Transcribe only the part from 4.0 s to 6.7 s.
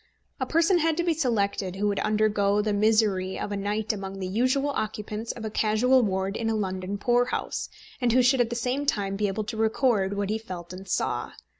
the usual occupants of a casual ward in a